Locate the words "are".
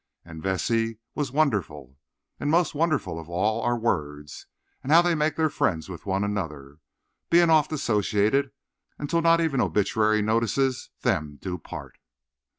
3.61-3.77